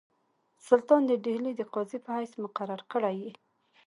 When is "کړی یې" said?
2.91-3.31